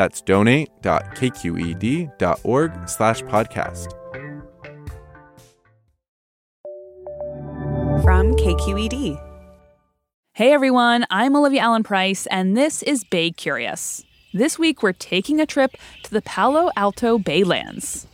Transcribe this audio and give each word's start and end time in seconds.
That's 0.00 0.22
donate.kqed.org 0.22 2.88
slash 2.88 3.22
podcast. 3.24 3.92
From 8.02 8.34
KQED. 8.36 9.22
Hey 10.32 10.54
everyone, 10.54 11.04
I'm 11.10 11.36
Olivia 11.36 11.60
Allen 11.60 11.82
Price, 11.82 12.26
and 12.28 12.56
this 12.56 12.82
is 12.82 13.04
Bay 13.04 13.30
Curious. 13.30 14.02
This 14.32 14.58
week 14.58 14.82
we're 14.82 14.94
taking 14.94 15.38
a 15.38 15.44
trip 15.44 15.72
to 16.04 16.10
the 16.10 16.22
Palo 16.22 16.70
Alto 16.76 17.18
Baylands. 17.18 18.06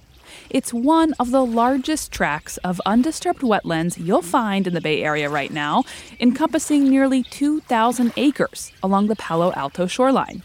It's 0.50 0.74
one 0.74 1.14
of 1.20 1.30
the 1.30 1.46
largest 1.46 2.10
tracts 2.10 2.56
of 2.58 2.80
undisturbed 2.84 3.42
wetlands 3.42 4.04
you'll 4.04 4.22
find 4.22 4.66
in 4.66 4.74
the 4.74 4.80
Bay 4.80 5.04
Area 5.04 5.30
right 5.30 5.52
now, 5.52 5.84
encompassing 6.18 6.90
nearly 6.90 7.22
2,000 7.22 8.12
acres 8.16 8.72
along 8.82 9.06
the 9.06 9.14
Palo 9.14 9.52
Alto 9.52 9.86
shoreline. 9.86 10.42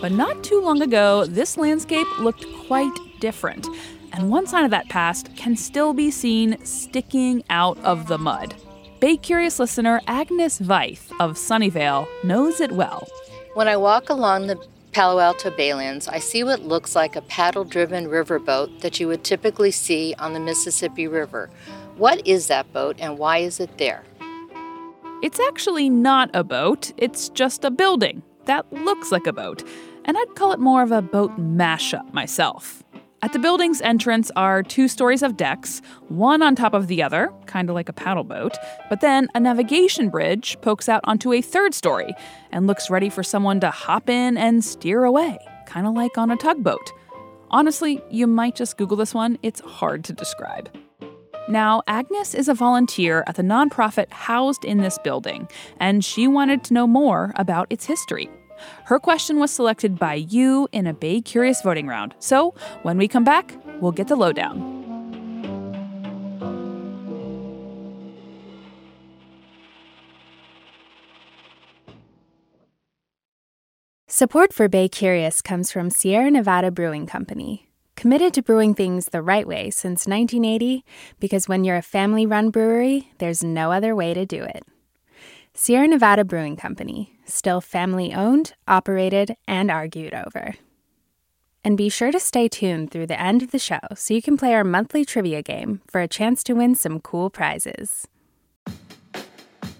But 0.00 0.12
not 0.12 0.44
too 0.44 0.60
long 0.60 0.82
ago, 0.82 1.24
this 1.24 1.56
landscape 1.56 2.06
looked 2.18 2.44
quite 2.66 2.92
different, 3.18 3.66
and 4.12 4.30
one 4.30 4.46
sign 4.46 4.64
of 4.64 4.70
that 4.70 4.88
past 4.90 5.34
can 5.36 5.56
still 5.56 5.94
be 5.94 6.10
seen 6.10 6.62
sticking 6.64 7.42
out 7.48 7.78
of 7.78 8.06
the 8.06 8.18
mud. 8.18 8.54
Bay 9.00 9.16
Curious 9.16 9.58
listener 9.58 10.02
Agnes 10.06 10.58
Veith 10.58 11.10
of 11.18 11.32
Sunnyvale 11.32 12.06
knows 12.24 12.60
it 12.60 12.72
well. 12.72 13.08
When 13.54 13.68
I 13.68 13.76
walk 13.78 14.10
along 14.10 14.46
the 14.46 14.62
Palo 14.92 15.18
Alto 15.18 15.50
Baylands, 15.50 16.08
I 16.10 16.18
see 16.18 16.44
what 16.44 16.62
looks 16.62 16.94
like 16.94 17.16
a 17.16 17.22
paddle 17.22 17.64
driven 17.64 18.06
riverboat 18.06 18.80
that 18.80 19.00
you 19.00 19.08
would 19.08 19.24
typically 19.24 19.70
see 19.70 20.14
on 20.18 20.34
the 20.34 20.40
Mississippi 20.40 21.06
River. 21.06 21.48
What 21.96 22.26
is 22.26 22.48
that 22.48 22.70
boat 22.74 22.96
and 22.98 23.18
why 23.18 23.38
is 23.38 23.60
it 23.60 23.78
there? 23.78 24.04
It's 25.22 25.40
actually 25.40 25.88
not 25.88 26.30
a 26.34 26.44
boat, 26.44 26.92
it's 26.98 27.30
just 27.30 27.64
a 27.64 27.70
building 27.70 28.22
that 28.46 28.72
looks 28.72 29.12
like 29.12 29.26
a 29.26 29.32
boat, 29.32 29.62
and 30.06 30.16
I'd 30.16 30.34
call 30.34 30.52
it 30.52 30.58
more 30.58 30.82
of 30.82 30.92
a 30.92 31.02
boat 31.02 31.36
mashup 31.38 32.12
myself. 32.14 32.82
At 33.22 33.32
the 33.32 33.38
building's 33.38 33.80
entrance 33.80 34.30
are 34.36 34.62
two 34.62 34.88
stories 34.88 35.22
of 35.22 35.36
decks, 35.36 35.82
one 36.08 36.42
on 36.42 36.54
top 36.54 36.74
of 36.74 36.86
the 36.86 37.02
other, 37.02 37.32
kind 37.46 37.68
of 37.68 37.74
like 37.74 37.88
a 37.88 37.92
paddle 37.92 38.24
boat, 38.24 38.56
but 38.88 39.00
then 39.00 39.28
a 39.34 39.40
navigation 39.40 40.10
bridge 40.10 40.56
pokes 40.60 40.88
out 40.88 41.00
onto 41.04 41.32
a 41.32 41.42
third 41.42 41.74
story 41.74 42.14
and 42.52 42.66
looks 42.66 42.88
ready 42.88 43.08
for 43.08 43.22
someone 43.22 43.58
to 43.60 43.70
hop 43.70 44.08
in 44.08 44.36
and 44.36 44.64
steer 44.64 45.04
away, 45.04 45.38
kind 45.66 45.86
of 45.86 45.94
like 45.94 46.16
on 46.16 46.30
a 46.30 46.36
tugboat. 46.36 46.92
Honestly, 47.50 48.02
you 48.10 48.26
might 48.26 48.54
just 48.54 48.76
Google 48.76 48.96
this 48.96 49.14
one, 49.14 49.38
it's 49.42 49.60
hard 49.60 50.04
to 50.04 50.12
describe. 50.12 50.70
Now, 51.48 51.82
Agnes 51.86 52.34
is 52.34 52.48
a 52.48 52.54
volunteer 52.54 53.24
at 53.26 53.36
the 53.36 53.42
nonprofit 53.42 54.12
housed 54.12 54.64
in 54.64 54.78
this 54.78 54.98
building, 54.98 55.48
and 55.78 56.04
she 56.04 56.26
wanted 56.26 56.64
to 56.64 56.74
know 56.74 56.86
more 56.86 57.32
about 57.36 57.68
its 57.70 57.86
history. 57.86 58.28
Her 58.84 58.98
question 58.98 59.38
was 59.38 59.50
selected 59.50 59.98
by 59.98 60.14
you 60.14 60.68
in 60.72 60.86
a 60.86 60.94
Bay 60.94 61.20
Curious 61.20 61.62
voting 61.62 61.86
round. 61.86 62.14
So, 62.18 62.54
when 62.82 62.98
we 62.98 63.08
come 63.08 63.24
back, 63.24 63.54
we'll 63.80 63.92
get 63.92 64.08
the 64.08 64.16
lowdown. 64.16 64.76
Support 74.18 74.54
for 74.54 74.66
Bay 74.66 74.88
Curious 74.88 75.42
comes 75.42 75.70
from 75.70 75.90
Sierra 75.90 76.30
Nevada 76.30 76.70
Brewing 76.70 77.06
Company, 77.06 77.68
committed 77.96 78.32
to 78.32 78.42
brewing 78.42 78.72
things 78.72 79.06
the 79.06 79.20
right 79.20 79.46
way 79.46 79.68
since 79.68 80.06
1980 80.06 80.86
because 81.20 81.48
when 81.48 81.64
you're 81.64 81.76
a 81.76 81.82
family 81.82 82.24
run 82.24 82.48
brewery, 82.48 83.10
there's 83.18 83.44
no 83.44 83.72
other 83.72 83.94
way 83.94 84.14
to 84.14 84.24
do 84.24 84.42
it. 84.42 84.64
Sierra 85.58 85.88
Nevada 85.88 86.22
Brewing 86.22 86.54
Company, 86.54 87.18
still 87.24 87.62
family 87.62 88.12
owned, 88.12 88.52
operated, 88.68 89.36
and 89.48 89.70
argued 89.70 90.12
over. 90.12 90.54
And 91.64 91.78
be 91.78 91.88
sure 91.88 92.12
to 92.12 92.20
stay 92.20 92.46
tuned 92.46 92.90
through 92.90 93.06
the 93.06 93.18
end 93.18 93.42
of 93.42 93.52
the 93.52 93.58
show 93.58 93.80
so 93.94 94.12
you 94.12 94.20
can 94.20 94.36
play 94.36 94.52
our 94.52 94.64
monthly 94.64 95.02
trivia 95.06 95.40
game 95.40 95.80
for 95.88 96.02
a 96.02 96.08
chance 96.08 96.44
to 96.44 96.52
win 96.52 96.74
some 96.74 97.00
cool 97.00 97.30
prizes. 97.30 98.06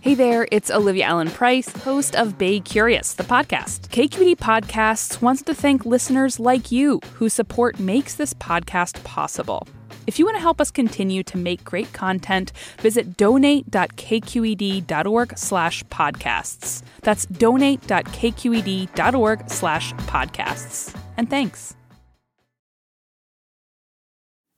Hey 0.01 0.15
there, 0.15 0.49
it's 0.51 0.71
Olivia 0.71 1.05
Allen 1.05 1.31
Price, 1.31 1.69
host 1.69 2.17
of 2.17 2.39
Bay 2.39 2.59
Curious, 2.59 3.13
the 3.13 3.25
podcast. 3.25 3.89
KQED 3.91 4.37
Podcasts 4.37 5.21
wants 5.21 5.43
to 5.43 5.53
thank 5.53 5.85
listeners 5.85 6.41
like 6.41 6.73
you 6.73 7.01
whose 7.17 7.35
support 7.35 7.79
makes 7.79 8.15
this 8.15 8.33
podcast 8.33 9.05
possible. 9.05 9.69
If 10.07 10.19
you 10.19 10.25
want 10.25 10.37
to 10.37 10.43
help 10.43 10.59
us 10.61 10.71
continue 10.71 11.23
to 11.25 11.37
make 11.37 11.65
great 11.65 11.93
content, 11.93 12.53
visit 12.79 13.17
donate.kqed.org 13.17 15.39
slash 15.39 15.85
podcasts. 15.85 16.83
That's 17.03 17.27
donate.kqed.org 17.27 19.51
slash 19.51 19.93
podcasts. 19.95 20.97
And 21.17 21.31
thanks. 21.31 21.77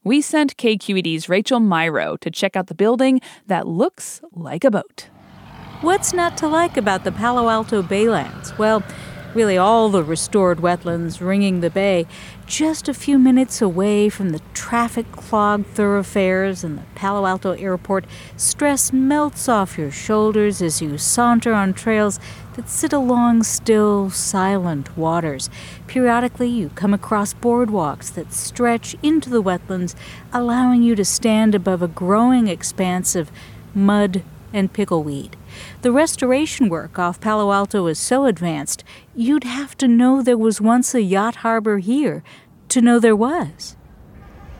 We 0.03 0.21
sent 0.21 0.57
KQED's 0.57 1.27
Rachael 1.27 1.59
Myrow 1.59 2.19
to 2.21 2.31
check 2.31 2.55
out 2.55 2.67
the 2.67 2.73
building 2.73 3.19
that 3.47 3.67
looks 3.67 4.21
like 4.31 4.63
a 4.63 4.71
boat. 4.71 5.09
What's 5.81 6.13
not 6.13 6.37
to 6.37 6.47
like 6.47 6.77
about 6.77 7.03
the 7.03 7.11
Palo 7.11 7.49
Alto 7.49 7.81
Baylands? 7.81 8.57
Well, 8.57 8.81
really 9.33 9.57
all 9.57 9.89
the 9.89 10.03
restored 10.03 10.59
wetlands 10.59 11.25
ringing 11.25 11.59
the 11.59 11.69
bay, 11.69 12.07
just 12.49 12.89
a 12.89 12.93
few 12.95 13.19
minutes 13.19 13.61
away 13.61 14.09
from 14.09 14.31
the 14.31 14.41
traffic 14.55 15.11
clogged 15.11 15.67
thoroughfares 15.67 16.63
and 16.63 16.79
the 16.79 16.83
Palo 16.95 17.27
Alto 17.27 17.51
airport, 17.51 18.05
stress 18.37 18.91
melts 18.91 19.47
off 19.47 19.77
your 19.77 19.91
shoulders 19.91 20.59
as 20.59 20.81
you 20.81 20.97
saunter 20.97 21.53
on 21.53 21.75
trails 21.75 22.19
that 22.55 22.67
sit 22.67 22.91
along 22.91 23.43
still, 23.43 24.09
silent 24.09 24.97
waters. 24.97 25.47
Periodically, 25.85 26.49
you 26.49 26.69
come 26.69 26.91
across 26.91 27.35
boardwalks 27.35 28.11
that 28.15 28.33
stretch 28.33 28.95
into 29.03 29.29
the 29.29 29.43
wetlands, 29.43 29.93
allowing 30.33 30.81
you 30.81 30.95
to 30.95 31.05
stand 31.05 31.53
above 31.53 31.83
a 31.83 31.87
growing 31.87 32.47
expanse 32.47 33.15
of 33.15 33.29
mud 33.75 34.23
and 34.51 34.73
pickleweed. 34.73 35.35
The 35.81 35.91
restoration 35.91 36.69
work 36.69 36.99
off 36.99 37.19
Palo 37.19 37.51
Alto 37.51 37.87
is 37.87 37.99
so 37.99 38.25
advanced, 38.25 38.83
you'd 39.15 39.43
have 39.43 39.77
to 39.77 39.87
know 39.87 40.21
there 40.21 40.37
was 40.37 40.59
once 40.59 40.93
a 40.93 41.01
yacht 41.01 41.37
harbor 41.37 41.79
here 41.79 42.23
to 42.69 42.81
know 42.81 42.99
there 42.99 43.15
was. 43.15 43.75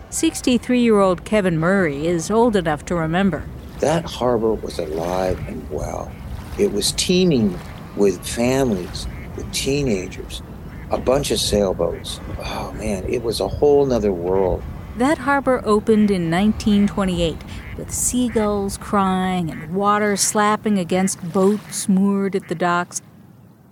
63 0.10 0.82
year 0.82 1.00
old 1.00 1.24
Kevin 1.24 1.60
Murray 1.60 2.08
is 2.08 2.32
old 2.32 2.56
enough 2.56 2.84
to 2.86 2.96
remember. 2.96 3.44
That 3.80 4.06
harbor 4.06 4.54
was 4.54 4.80
alive 4.80 5.40
and 5.48 5.70
well. 5.70 6.12
It 6.58 6.72
was 6.72 6.92
teeming 6.94 7.58
with 7.96 8.26
families, 8.28 9.08
with 9.36 9.52
teenagers, 9.54 10.42
a 10.90 10.98
bunch 10.98 11.32
of 11.32 11.40
sailboats. 11.40 12.20
Oh 12.40 12.72
man, 12.74 13.06
it 13.06 13.24
was 13.24 13.40
a 13.40 13.48
whole 13.48 13.86
nother 13.86 14.12
world. 14.12 14.64
That 15.00 15.20
harbor 15.20 15.62
opened 15.64 16.12
in 16.12 16.30
1928 16.30 17.38
with 17.78 17.90
seagulls 17.90 18.76
crying 18.76 19.50
and 19.50 19.74
water 19.74 20.18
slapping 20.18 20.78
against 20.78 21.32
boats 21.32 21.88
moored 21.88 22.36
at 22.36 22.50
the 22.50 22.54
docks. 22.54 23.02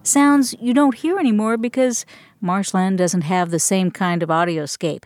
Sounds 0.04 0.56
you 0.62 0.74
don't 0.74 0.96
hear 0.96 1.20
anymore 1.20 1.58
because 1.58 2.06
marshland 2.40 3.00
doesn't 3.00 3.24
have 3.24 3.52
the 3.52 3.60
same 3.60 3.92
kind 3.92 4.24
of 4.24 4.30
audioscape. 4.30 5.04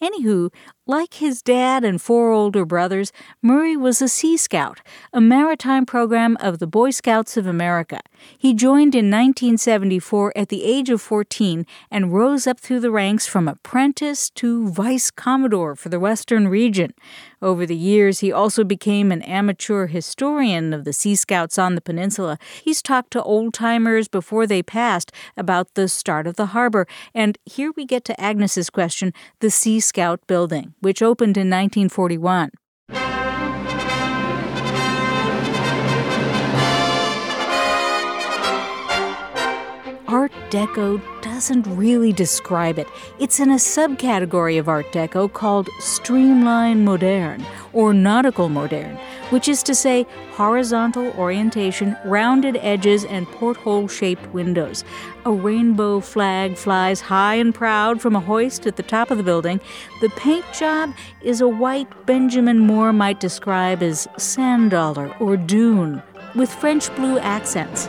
Anywho, 0.00 0.52
like 0.86 1.14
his 1.14 1.40
dad 1.40 1.82
and 1.82 2.00
four 2.00 2.30
older 2.30 2.64
brothers, 2.66 3.10
Murray 3.40 3.76
was 3.76 4.02
a 4.02 4.08
Sea 4.08 4.36
Scout, 4.36 4.80
a 5.12 5.20
maritime 5.20 5.86
program 5.86 6.36
of 6.40 6.58
the 6.58 6.66
Boy 6.66 6.90
Scouts 6.90 7.36
of 7.38 7.46
America. 7.46 8.00
He 8.36 8.52
joined 8.52 8.94
in 8.94 9.06
1974 9.06 10.32
at 10.36 10.50
the 10.50 10.64
age 10.64 10.90
of 10.90 11.00
14 11.00 11.66
and 11.90 12.12
rose 12.12 12.46
up 12.46 12.60
through 12.60 12.80
the 12.80 12.90
ranks 12.90 13.26
from 13.26 13.48
apprentice 13.48 14.28
to 14.30 14.68
vice 14.68 15.10
commodore 15.10 15.74
for 15.74 15.88
the 15.88 16.00
Western 16.00 16.48
region. 16.48 16.92
Over 17.40 17.66
the 17.66 17.76
years, 17.76 18.20
he 18.20 18.32
also 18.32 18.64
became 18.64 19.12
an 19.12 19.20
amateur 19.22 19.86
historian 19.86 20.72
of 20.72 20.84
the 20.84 20.94
Sea 20.94 21.14
Scouts 21.14 21.58
on 21.58 21.74
the 21.74 21.82
peninsula. 21.82 22.38
He's 22.62 22.80
talked 22.80 23.10
to 23.12 23.22
old 23.22 23.52
timers 23.52 24.08
before 24.08 24.46
they 24.46 24.62
passed 24.62 25.12
about 25.36 25.74
the 25.74 25.88
start 25.88 26.26
of 26.26 26.36
the 26.36 26.46
harbor. 26.46 26.86
And 27.14 27.36
here 27.44 27.72
we 27.76 27.84
get 27.84 28.04
to 28.06 28.18
Agnes's 28.20 28.70
question 28.70 29.12
the 29.40 29.50
Sea 29.50 29.80
Scout 29.80 30.26
building 30.26 30.74
which 30.84 31.02
opened 31.02 31.36
in 31.36 31.48
1941. 31.48 32.50
Art 40.06 40.30
Deco 40.50 41.02
doesn't 41.22 41.66
really 41.76 42.12
describe 42.12 42.78
it. 42.78 42.86
It's 43.18 43.40
in 43.40 43.50
a 43.50 43.56
subcategory 43.56 44.60
of 44.60 44.68
Art 44.68 44.86
Deco 44.92 45.32
called 45.32 45.68
Streamline 45.80 46.84
Moderne 46.84 47.44
or 47.72 47.92
Nautical 47.92 48.48
Moderne, 48.48 48.96
which 49.34 49.48
is 49.48 49.64
to 49.64 49.74
say 49.74 50.06
horizontal 50.34 51.08
orientation, 51.18 51.96
rounded 52.04 52.56
edges, 52.58 53.04
and 53.04 53.26
porthole 53.26 53.88
shaped 53.88 54.24
windows. 54.32 54.84
A 55.24 55.32
rainbow 55.32 55.98
flag 55.98 56.56
flies 56.56 57.00
high 57.00 57.34
and 57.34 57.52
proud 57.52 58.00
from 58.00 58.14
a 58.14 58.20
hoist 58.20 58.64
at 58.64 58.76
the 58.76 58.84
top 58.84 59.10
of 59.10 59.18
the 59.18 59.24
building. 59.24 59.60
The 60.00 60.10
paint 60.10 60.44
job 60.56 60.94
is 61.20 61.40
a 61.40 61.48
white 61.48 62.06
Benjamin 62.06 62.60
Moore 62.60 62.92
might 62.92 63.18
describe 63.18 63.82
as 63.82 64.06
sand 64.18 64.70
dollar 64.70 65.12
or 65.18 65.36
dune, 65.36 66.00
with 66.36 66.54
French 66.54 66.94
blue 66.94 67.18
accents 67.18 67.88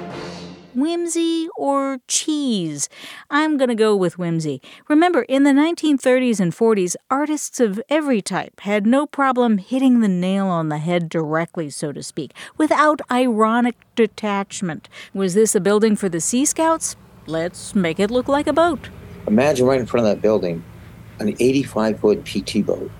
whimsy 0.75 1.47
or 1.55 1.99
cheese? 2.07 2.89
I'm 3.29 3.57
going 3.57 3.69
to 3.69 3.75
go 3.75 3.95
with 3.95 4.17
whimsy. 4.17 4.61
Remember, 4.87 5.23
in 5.23 5.43
the 5.43 5.51
1930s 5.51 6.39
and 6.39 6.53
40s, 6.53 6.95
artists 7.09 7.59
of 7.59 7.81
every 7.89 8.21
type 8.21 8.59
had 8.61 8.85
no 8.85 9.05
problem 9.05 9.57
hitting 9.57 10.01
the 10.01 10.07
nail 10.07 10.47
on 10.47 10.69
the 10.69 10.77
head 10.77 11.09
directly, 11.09 11.69
so 11.69 11.91
to 11.91 12.03
speak, 12.03 12.33
without 12.57 13.01
ironic 13.11 13.75
detachment. 13.95 14.89
Was 15.13 15.33
this 15.33 15.55
a 15.55 15.59
building 15.59 15.95
for 15.95 16.09
the 16.09 16.21
Sea 16.21 16.45
Scouts? 16.45 16.95
Let's 17.27 17.73
make 17.73 17.99
it 17.99 18.11
look 18.11 18.27
like 18.27 18.47
a 18.47 18.53
boat. 18.53 18.89
Imagine 19.27 19.65
right 19.65 19.79
in 19.79 19.85
front 19.85 20.05
of 20.05 20.15
that 20.15 20.21
building 20.21 20.63
an 21.19 21.29
85 21.39 21.99
foot 21.99 22.25
PT 22.25 22.65
boat, 22.65 22.91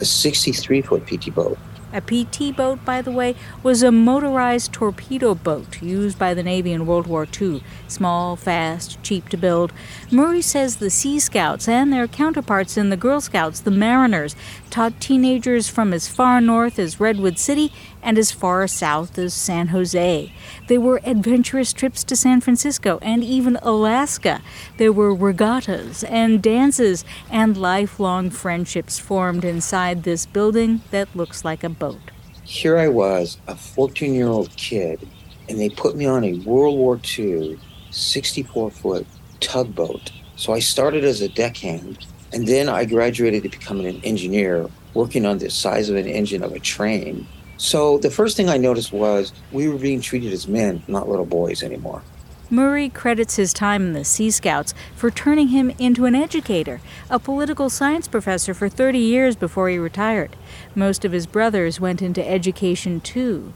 a 0.00 0.04
63 0.04 0.82
foot 0.82 1.06
PT 1.06 1.34
boat, 1.34 1.58
a 1.92 2.00
PT 2.00 2.56
boat, 2.56 2.84
by 2.84 3.02
the 3.02 3.10
way, 3.10 3.34
was 3.62 3.82
a 3.82 3.92
motorized 3.92 4.72
torpedo 4.72 5.34
boat 5.34 5.80
used 5.82 6.18
by 6.18 6.34
the 6.34 6.42
Navy 6.42 6.72
in 6.72 6.86
World 6.86 7.06
War 7.06 7.26
II. 7.40 7.62
Small, 7.86 8.36
fast, 8.36 9.02
cheap 9.02 9.28
to 9.30 9.36
build. 9.36 9.72
Murray 10.10 10.42
says 10.42 10.76
the 10.76 10.90
Sea 10.90 11.18
Scouts 11.18 11.68
and 11.68 11.92
their 11.92 12.06
counterparts 12.06 12.76
in 12.76 12.90
the 12.90 12.96
Girl 12.96 13.20
Scouts, 13.20 13.60
the 13.60 13.70
Mariners, 13.70 14.36
taught 14.70 15.00
teenagers 15.00 15.68
from 15.68 15.92
as 15.92 16.08
far 16.08 16.40
north 16.40 16.78
as 16.78 17.00
Redwood 17.00 17.38
City 17.38 17.72
and 18.02 18.18
as 18.18 18.30
far 18.30 18.66
south 18.66 19.18
as 19.18 19.34
San 19.34 19.68
Jose. 19.68 20.32
There 20.68 20.80
were 20.80 21.00
adventurous 21.04 21.72
trips 21.72 22.04
to 22.04 22.16
San 22.16 22.40
Francisco 22.40 22.98
and 23.02 23.24
even 23.24 23.56
Alaska. 23.62 24.40
There 24.76 24.92
were 24.92 25.14
regattas 25.14 26.04
and 26.04 26.42
dances, 26.42 27.04
and 27.30 27.56
lifelong 27.56 28.30
friendships 28.30 28.98
formed 28.98 29.44
inside 29.44 30.02
this 30.02 30.26
building 30.26 30.82
that 30.90 31.14
looks 31.14 31.44
like 31.44 31.64
a 31.64 31.68
boat. 31.78 32.00
Here 32.44 32.78
I 32.78 32.88
was, 32.88 33.38
a 33.46 33.54
14 33.54 34.14
year 34.14 34.28
old 34.28 34.50
kid, 34.56 35.06
and 35.48 35.58
they 35.58 35.68
put 35.68 35.96
me 35.96 36.06
on 36.06 36.24
a 36.24 36.34
World 36.34 36.76
War 36.76 37.00
II 37.18 37.58
64 37.90 38.70
foot 38.70 39.06
tugboat. 39.40 40.12
So 40.36 40.52
I 40.52 40.60
started 40.60 41.04
as 41.04 41.20
a 41.20 41.28
deckhand, 41.28 42.06
and 42.32 42.46
then 42.46 42.68
I 42.68 42.84
graduated 42.84 43.42
to 43.44 43.48
become 43.48 43.80
an 43.80 44.00
engineer 44.04 44.68
working 44.94 45.26
on 45.26 45.38
the 45.38 45.50
size 45.50 45.88
of 45.88 45.96
an 45.96 46.06
engine 46.06 46.42
of 46.42 46.52
a 46.52 46.60
train. 46.60 47.26
So 47.56 47.98
the 47.98 48.10
first 48.10 48.36
thing 48.36 48.48
I 48.48 48.56
noticed 48.56 48.92
was 48.92 49.32
we 49.52 49.68
were 49.68 49.78
being 49.78 50.00
treated 50.00 50.32
as 50.32 50.46
men, 50.46 50.82
not 50.86 51.08
little 51.08 51.26
boys 51.26 51.62
anymore. 51.62 52.02
Murray 52.50 52.88
credits 52.88 53.36
his 53.36 53.52
time 53.52 53.82
in 53.88 53.92
the 53.92 54.04
Sea 54.04 54.30
Scouts 54.30 54.72
for 54.96 55.10
turning 55.10 55.48
him 55.48 55.70
into 55.78 56.06
an 56.06 56.14
educator, 56.14 56.80
a 57.10 57.18
political 57.18 57.68
science 57.68 58.08
professor 58.08 58.54
for 58.54 58.70
30 58.70 58.98
years 58.98 59.36
before 59.36 59.68
he 59.68 59.76
retired. 59.76 60.34
Most 60.74 61.04
of 61.04 61.12
his 61.12 61.26
brothers 61.26 61.78
went 61.78 62.00
into 62.00 62.26
education 62.26 63.00
too. 63.00 63.52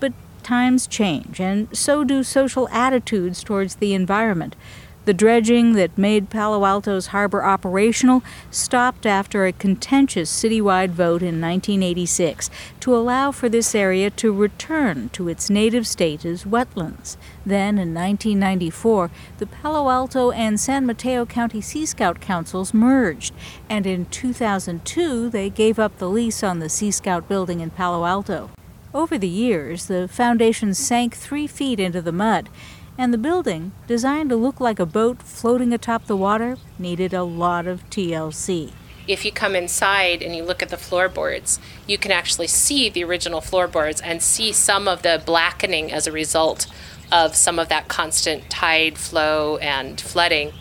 But 0.00 0.14
times 0.42 0.86
change, 0.86 1.38
and 1.38 1.68
so 1.76 2.02
do 2.02 2.24
social 2.24 2.66
attitudes 2.70 3.44
towards 3.44 3.74
the 3.74 3.92
environment. 3.92 4.56
The 5.06 5.14
dredging 5.14 5.72
that 5.72 5.96
made 5.96 6.28
Palo 6.28 6.66
Alto's 6.66 7.06
harbor 7.06 7.42
operational 7.42 8.22
stopped 8.50 9.06
after 9.06 9.46
a 9.46 9.52
contentious 9.52 10.30
citywide 10.30 10.90
vote 10.90 11.22
in 11.22 11.40
1986 11.40 12.50
to 12.80 12.94
allow 12.94 13.32
for 13.32 13.48
this 13.48 13.74
area 13.74 14.10
to 14.10 14.30
return 14.30 15.08
to 15.10 15.28
its 15.28 15.48
native 15.48 15.86
state 15.86 16.26
as 16.26 16.44
wetlands. 16.44 17.16
Then, 17.46 17.78
in 17.78 17.94
1994, 17.94 19.10
the 19.38 19.46
Palo 19.46 19.88
Alto 19.88 20.32
and 20.32 20.60
San 20.60 20.84
Mateo 20.84 21.24
County 21.24 21.62
Sea 21.62 21.86
Scout 21.86 22.20
Councils 22.20 22.74
merged, 22.74 23.32
and 23.70 23.86
in 23.86 24.04
2002 24.04 25.30
they 25.30 25.48
gave 25.48 25.78
up 25.78 25.96
the 25.96 26.10
lease 26.10 26.42
on 26.42 26.58
the 26.58 26.68
Sea 26.68 26.90
Scout 26.90 27.26
building 27.26 27.60
in 27.60 27.70
Palo 27.70 28.04
Alto. 28.04 28.50
Over 28.92 29.16
the 29.16 29.28
years, 29.28 29.86
the 29.86 30.08
foundation 30.08 30.74
sank 30.74 31.14
three 31.16 31.46
feet 31.46 31.80
into 31.80 32.02
the 32.02 32.12
mud 32.12 32.50
and 32.98 33.12
the 33.12 33.18
building, 33.18 33.72
designed 33.86 34.30
to 34.30 34.36
look 34.36 34.60
like 34.60 34.78
a 34.78 34.86
boat 34.86 35.22
floating 35.22 35.72
atop 35.72 36.06
the 36.06 36.16
water, 36.16 36.56
needed 36.78 37.14
a 37.14 37.22
lot 37.22 37.66
of 37.66 37.88
TLC. 37.90 38.72
If 39.08 39.24
you 39.24 39.32
come 39.32 39.56
inside 39.56 40.22
and 40.22 40.36
you 40.36 40.44
look 40.44 40.62
at 40.62 40.68
the 40.68 40.76
floorboards, 40.76 41.58
you 41.86 41.98
can 41.98 42.12
actually 42.12 42.46
see 42.46 42.88
the 42.88 43.02
original 43.02 43.40
floorboards 43.40 44.00
and 44.00 44.22
see 44.22 44.52
some 44.52 44.86
of 44.86 45.02
the 45.02 45.22
blackening 45.24 45.90
as 45.90 46.06
a 46.06 46.12
result 46.12 46.66
of 47.10 47.34
some 47.34 47.58
of 47.58 47.68
that 47.68 47.88
constant 47.88 48.48
tide 48.48 48.98
flow 48.98 49.56
and 49.56 50.00
flooding. 50.00 50.52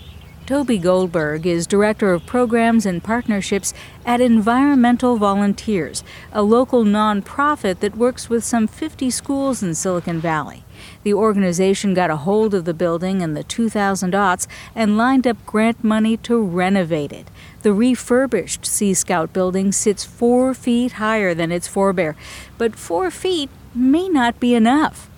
Toby 0.50 0.80
Goldberg 0.80 1.46
is 1.46 1.68
Director 1.68 2.12
of 2.12 2.25
Programs 2.25 2.88
and 2.88 3.04
Partnerships 3.04 3.72
at 4.04 4.20
Environmental 4.20 5.16
Volunteers, 5.18 6.04
a 6.32 6.42
local 6.42 6.84
nonprofit 6.84 7.82
that 7.82 7.96
works 7.96 8.32
with 8.32 8.44
some 8.44 8.66
50 8.66 9.12
schools 9.12 9.62
in 9.62 9.75
Silicon 9.75 10.20
Valley. 10.20 10.64
The 11.04 11.14
organization 11.14 11.94
got 11.94 12.10
a 12.10 12.18
hold 12.18 12.54
of 12.54 12.66
the 12.66 12.74
building 12.74 13.22
in 13.22 13.34
the 13.34 13.44
2000 13.44 14.14
aughts 14.14 14.48
and 14.76 14.98
lined 14.98 15.28
up 15.28 15.44
grant 15.46 15.84
money 15.84 16.18
to 16.18 16.42
renovate 16.42 17.12
it. 17.12 17.28
The 17.62 17.74
refurbished 17.74 18.66
Sea 18.66 18.94
Scout 18.94 19.34
building 19.34 19.72
sits 19.72 20.04
four 20.04 20.54
feet 20.54 20.94
higher 20.94 21.34
than 21.34 21.52
its 21.52 21.68
forebear, 21.68 22.16
but 22.58 22.76
four 22.76 23.12
feet 23.12 23.50
may 23.76 24.10
not 24.10 24.40
be 24.40 24.56
enough. 24.56 25.10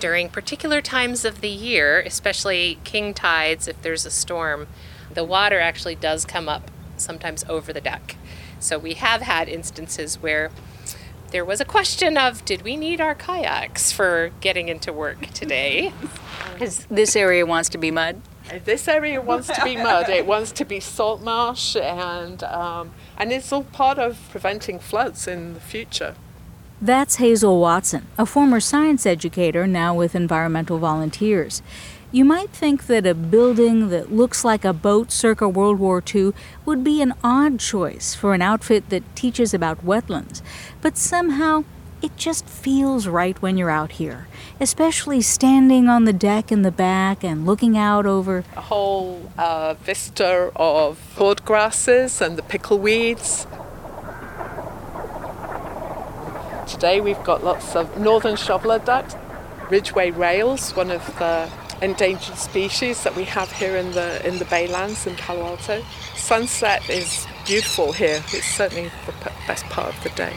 During 0.00 0.28
particular 0.28 0.80
times 0.80 1.24
of 1.24 1.40
the 1.40 1.48
year, 1.48 2.00
especially 2.00 2.78
king 2.84 3.14
tides, 3.14 3.66
if 3.66 3.82
there's 3.82 4.06
a 4.06 4.10
storm, 4.10 4.68
the 5.12 5.24
water 5.24 5.58
actually 5.58 5.96
does 5.96 6.24
come 6.24 6.48
up 6.48 6.70
sometimes 6.96 7.44
over 7.48 7.72
the 7.72 7.80
deck. 7.80 8.16
So 8.60 8.78
we 8.78 8.94
have 8.94 9.22
had 9.22 9.48
instances 9.48 10.20
where 10.20 10.50
there 11.30 11.44
was 11.44 11.60
a 11.60 11.64
question 11.64 12.16
of 12.16 12.44
did 12.44 12.62
we 12.62 12.76
need 12.76 13.00
our 13.00 13.14
kayaks 13.14 13.92
for 13.92 14.30
getting 14.40 14.68
into 14.68 14.92
work 14.92 15.26
today? 15.32 15.92
Because 16.52 16.86
this 16.86 17.14
area 17.14 17.46
wants 17.46 17.68
to 17.68 17.78
be 17.78 17.92
mud. 17.92 18.20
This 18.64 18.88
area 18.88 19.20
wants 19.20 19.46
to 19.48 19.62
be 19.62 19.76
mud. 19.76 20.08
It 20.08 20.26
wants 20.26 20.50
to 20.52 20.64
be 20.64 20.80
salt 20.80 21.22
marsh, 21.22 21.76
and 21.76 22.42
um, 22.42 22.90
and 23.16 23.32
it's 23.32 23.52
all 23.52 23.62
part 23.62 23.98
of 23.98 24.18
preventing 24.30 24.80
floods 24.80 25.28
in 25.28 25.54
the 25.54 25.60
future. 25.60 26.16
That's 26.80 27.16
Hazel 27.16 27.60
Watson, 27.60 28.06
a 28.16 28.26
former 28.26 28.60
science 28.60 29.04
educator 29.04 29.66
now 29.66 29.94
with 29.94 30.14
environmental 30.14 30.78
volunteers. 30.78 31.62
You 32.10 32.24
might 32.24 32.48
think 32.48 32.86
that 32.86 33.06
a 33.06 33.14
building 33.14 33.90
that 33.90 34.10
looks 34.10 34.42
like 34.42 34.64
a 34.64 34.72
boat 34.72 35.12
circa 35.12 35.46
World 35.46 35.78
War 35.78 36.02
II 36.02 36.32
would 36.64 36.82
be 36.82 37.02
an 37.02 37.12
odd 37.22 37.60
choice 37.60 38.14
for 38.14 38.32
an 38.32 38.40
outfit 38.40 38.88
that 38.88 39.14
teaches 39.14 39.52
about 39.52 39.84
wetlands, 39.84 40.40
but 40.80 40.96
somehow 40.96 41.64
it 42.00 42.16
just 42.16 42.46
feels 42.46 43.06
right 43.06 43.40
when 43.42 43.58
you're 43.58 43.68
out 43.68 43.92
here, 43.92 44.26
especially 44.58 45.20
standing 45.20 45.86
on 45.90 46.06
the 46.06 46.14
deck 46.14 46.50
in 46.50 46.62
the 46.62 46.70
back 46.70 47.22
and 47.22 47.44
looking 47.44 47.76
out 47.76 48.06
over 48.06 48.42
a 48.56 48.60
whole 48.62 49.30
uh, 49.36 49.74
vista 49.74 50.50
of 50.56 50.98
cord 51.14 51.44
grasses 51.44 52.22
and 52.22 52.38
the 52.38 52.42
pickleweeds. 52.42 53.44
Today 56.66 57.02
we've 57.02 57.22
got 57.22 57.44
lots 57.44 57.76
of 57.76 58.00
northern 58.00 58.36
shoveler 58.36 58.78
ducks, 58.78 59.14
ridgeway 59.68 60.10
rails, 60.10 60.74
one 60.74 60.90
of 60.90 61.04
the 61.18 61.50
endangered 61.80 62.36
species 62.36 63.04
that 63.04 63.14
we 63.14 63.24
have 63.24 63.50
here 63.52 63.76
in 63.76 63.92
the 63.92 64.26
in 64.26 64.38
the 64.38 64.44
Baylands 64.46 65.06
in 65.06 65.14
Palo 65.16 65.44
Alto. 65.44 65.82
Sunset 66.14 66.88
is 66.90 67.26
beautiful 67.46 67.92
here. 67.92 68.22
It's 68.32 68.46
certainly 68.46 68.90
the 69.06 69.32
best 69.46 69.64
part 69.66 69.96
of 69.96 70.02
the 70.02 70.10
day. 70.10 70.36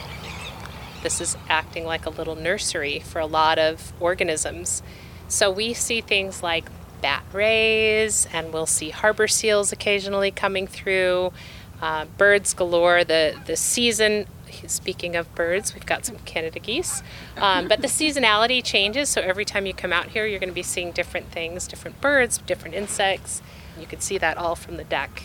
This 1.03 1.19
is 1.19 1.35
acting 1.49 1.85
like 1.85 2.05
a 2.05 2.11
little 2.11 2.35
nursery 2.35 2.99
for 2.99 3.19
a 3.19 3.25
lot 3.25 3.57
of 3.57 3.91
organisms. 3.99 4.83
So 5.27 5.49
we 5.49 5.73
see 5.73 6.01
things 6.01 6.43
like 6.43 6.69
bat 7.01 7.23
rays, 7.33 8.27
and 8.31 8.53
we'll 8.53 8.67
see 8.67 8.91
harbor 8.91 9.27
seals 9.27 9.71
occasionally 9.71 10.29
coming 10.29 10.67
through. 10.67 11.33
Uh, 11.81 12.05
birds 12.17 12.53
galore. 12.53 13.03
The 13.03 13.39
the 13.45 13.55
season 13.55 14.27
speaking 14.67 15.15
of 15.15 15.33
birds, 15.35 15.73
we've 15.73 15.85
got 15.85 16.05
some 16.05 16.17
Canada 16.19 16.59
geese. 16.59 17.01
Um, 17.37 17.67
but 17.67 17.81
the 17.81 17.87
seasonality 17.99 18.63
changes, 18.63 19.09
so 19.09 19.21
every 19.21 19.45
time 19.45 19.65
you 19.65 19.73
come 19.73 19.93
out 19.93 20.09
here, 20.09 20.25
you're 20.25 20.39
going 20.39 20.49
to 20.49 20.55
be 20.55 20.63
seeing 20.63 20.91
different 20.91 21.31
things, 21.31 21.67
different 21.67 21.99
birds, 22.01 22.37
different 22.39 22.75
insects. 22.75 23.41
You 23.79 23.87
can 23.87 24.01
see 24.01 24.17
that 24.17 24.37
all 24.37 24.55
from 24.55 24.77
the 24.77 24.83
deck 24.83 25.23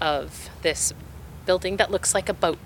of 0.00 0.50
this 0.62 0.92
building 1.46 1.76
that 1.78 1.90
looks 1.90 2.14
like 2.14 2.28
a 2.28 2.34
boat. 2.34 2.58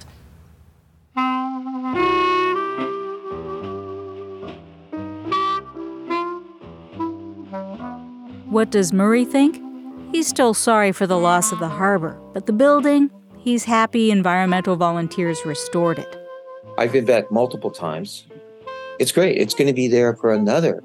What 8.51 8.71
does 8.71 8.93
Murray 8.93 9.25
think? 9.25 9.63
He's 10.13 10.29
still 10.29 10.53
sorry 10.53 10.93
for 10.93 11.07
the 11.07 11.19
loss 11.19 11.53
of 11.53 11.59
the 11.59 11.69
harbor, 11.69 12.21
but 12.35 12.45
the 12.45 12.53
building, 12.53 13.11
he's 13.43 13.65
happy 13.65 14.11
environmental 14.11 14.77
volunteers 14.77 15.45
restored 15.45 15.99
it. 15.99 16.19
I've 16.79 16.93
been 16.93 17.05
back 17.05 17.31
multiple 17.31 17.71
times. 17.71 18.27
It's 18.99 19.13
great. 19.13 19.37
It's 19.37 19.55
going 19.55 19.69
to 19.69 19.75
be 19.75 19.89
there 19.89 20.15
for 20.17 20.33
another 20.33 20.83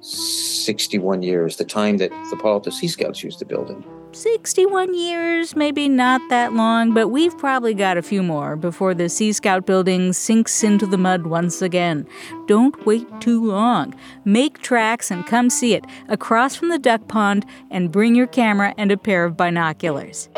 61 0.00 1.22
years, 1.22 1.56
the 1.56 1.64
time 1.64 1.98
that 1.98 2.10
the 2.30 2.36
Palo 2.36 2.60
Sea 2.62 2.88
Scouts 2.88 3.22
used 3.22 3.38
the 3.38 3.44
building. 3.44 3.84
61 4.14 4.92
years, 4.94 5.56
maybe 5.56 5.88
not 5.88 6.20
that 6.28 6.52
long, 6.52 6.92
but 6.92 7.08
we've 7.08 7.36
probably 7.38 7.72
got 7.72 7.96
a 7.96 8.02
few 8.02 8.22
more 8.22 8.56
before 8.56 8.92
the 8.92 9.08
Sea 9.08 9.32
Scout 9.32 9.64
building 9.64 10.12
sinks 10.12 10.62
into 10.62 10.86
the 10.86 10.98
mud 10.98 11.26
once 11.26 11.62
again. 11.62 12.06
Don't 12.46 12.84
wait 12.84 13.06
too 13.20 13.42
long. 13.42 13.94
Make 14.24 14.60
tracks 14.60 15.10
and 15.10 15.26
come 15.26 15.48
see 15.48 15.72
it 15.72 15.86
across 16.08 16.56
from 16.56 16.68
the 16.68 16.78
duck 16.78 17.08
pond 17.08 17.46
and 17.70 17.90
bring 17.90 18.14
your 18.14 18.26
camera 18.26 18.74
and 18.76 18.92
a 18.92 18.98
pair 18.98 19.24
of 19.24 19.36
binoculars. 19.36 20.28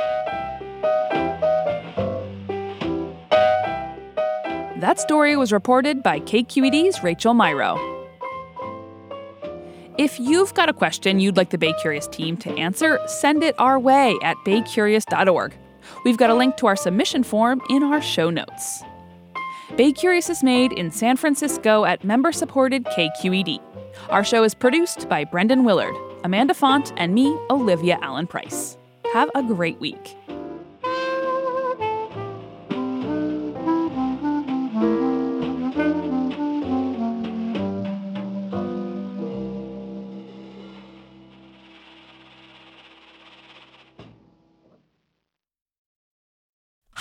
That 4.85 5.01
story 5.01 5.35
was 5.35 5.51
reported 5.51 6.03
by 6.03 6.21
KQED's 6.21 7.03
Rachael 7.03 7.33
Myrow. 7.33 7.79
If 9.97 10.21
you've 10.21 10.53
got 10.53 10.69
a 10.69 10.75
question 10.75 11.21
you'd 11.21 11.39
like 11.39 11.49
the 11.49 11.57
Bay 11.57 11.73
Curious 11.81 12.07
team 12.07 12.37
to 12.37 12.51
answer, 12.59 13.01
send 13.07 13.43
it 13.43 13.55
our 13.59 13.79
way 13.79 14.15
at 14.23 14.37
baycurious.org. 14.45 15.55
We've 16.05 16.19
got 16.19 16.29
a 16.29 16.35
link 16.35 16.59
to 16.59 16.67
our 16.67 16.77
submission 16.77 17.23
form 17.23 17.63
in 17.71 17.83
our 17.83 18.03
show 18.03 18.29
notes. 18.29 18.83
Bay 19.75 19.91
Curious 19.91 20.29
is 20.29 20.43
made 20.43 20.71
in 20.75 20.91
San 20.91 21.17
Francisco 21.17 21.87
at 21.87 22.05
member 22.05 22.31
supported 22.31 22.85
KQED. 22.85 23.61
Our 24.11 24.23
show 24.23 24.45
is 24.45 24.53
produced 24.53 25.09
by 25.09 25.25
Brendan 25.25 25.65
Willard, 25.65 25.97
Amanda 26.25 26.53
Font, 26.53 26.93
and 26.99 27.15
me, 27.15 27.35
Olivia 27.49 27.99
Allen 28.03 28.27
Price. 28.27 28.77
Have 29.15 29.31
a 29.35 29.43
great 29.43 29.81
week. 29.81 30.15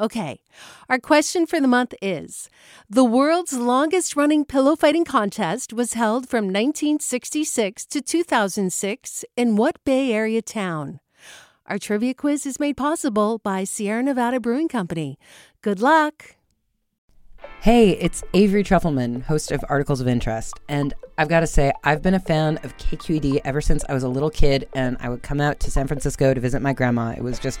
Okay, 0.00 0.40
our 0.88 0.98
question 0.98 1.46
for 1.46 1.60
the 1.60 1.68
month 1.68 1.94
is 2.00 2.48
The 2.88 3.04
world's 3.04 3.52
longest 3.52 4.16
running 4.16 4.44
pillow 4.44 4.74
fighting 4.74 5.04
contest 5.04 5.72
was 5.72 5.92
held 5.92 6.28
from 6.28 6.46
1966 6.46 7.86
to 7.86 8.00
2006 8.00 9.24
in 9.36 9.56
what 9.56 9.82
Bay 9.84 10.12
Area 10.12 10.40
town? 10.40 11.00
Our 11.66 11.78
trivia 11.78 12.14
quiz 12.14 12.46
is 12.46 12.58
made 12.58 12.76
possible 12.76 13.38
by 13.38 13.64
Sierra 13.64 14.02
Nevada 14.02 14.40
Brewing 14.40 14.68
Company. 14.68 15.18
Good 15.60 15.80
luck! 15.80 16.36
Hey, 17.60 17.90
it's 17.90 18.24
Avery 18.34 18.64
Trufelman, 18.64 19.22
host 19.22 19.52
of 19.52 19.64
Articles 19.68 20.00
of 20.00 20.08
Interest. 20.08 20.58
And 20.68 20.94
I've 21.16 21.28
got 21.28 21.40
to 21.40 21.46
say, 21.46 21.72
I've 21.84 22.02
been 22.02 22.14
a 22.14 22.20
fan 22.20 22.58
of 22.64 22.76
KQED 22.76 23.40
ever 23.44 23.60
since 23.60 23.84
I 23.88 23.94
was 23.94 24.02
a 24.02 24.08
little 24.08 24.30
kid 24.30 24.68
and 24.74 24.96
I 25.00 25.08
would 25.08 25.22
come 25.22 25.40
out 25.40 25.60
to 25.60 25.70
San 25.70 25.86
Francisco 25.86 26.34
to 26.34 26.40
visit 26.40 26.60
my 26.60 26.72
grandma. 26.72 27.14
It 27.16 27.22
was 27.22 27.38
just 27.38 27.60